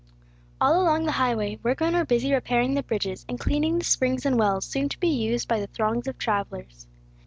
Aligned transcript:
All 0.59 0.81
along 0.81 1.05
the 1.05 1.11
highway, 1.11 1.59
workmen 1.61 1.93
were 1.93 2.03
busy 2.05 2.33
repairing 2.33 2.73
the 2.73 2.81
bridges, 2.81 3.23
and 3.29 3.39
cleaning 3.39 3.77
the 3.77 3.85
springs 3.85 4.25
and 4.25 4.39
wells, 4.39 4.65
soon 4.65 4.89
to 4.89 4.99
be 4.99 5.09
used 5.09 5.47
by 5.47 5.59
the 5.59 5.67
throngs 5.67 6.07
of 6.07 6.17
travellers. 6.17 6.87